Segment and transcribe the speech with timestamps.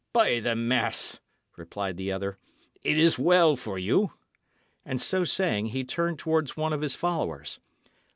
[0.13, 1.19] "By the mass!"
[1.57, 2.39] replied the other,
[2.83, 4.13] "it is well for you."
[4.83, 7.59] And so saying, he turned towards one of his followers.